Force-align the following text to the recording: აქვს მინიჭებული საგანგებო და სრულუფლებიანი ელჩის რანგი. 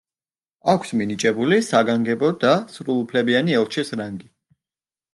აქვს 0.71 0.93
მინიჭებული 1.01 1.59
საგანგებო 1.69 2.33
და 2.47 2.57
სრულუფლებიანი 2.79 3.61
ელჩის 3.63 3.99
რანგი. 4.03 4.31